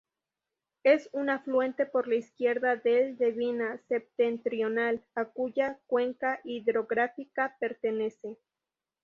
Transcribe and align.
Es 0.81 1.09
un 1.13 1.29
afluente 1.29 1.85
por 1.85 2.07
la 2.07 2.15
izquierda 2.15 2.75
del 2.75 3.19
Dvina 3.19 3.77
Septentrional, 3.87 5.05
a 5.13 5.25
cuya 5.25 5.77
cuenca 5.85 6.41
hidrográfica 6.43 7.55
pertenece. 7.59 8.39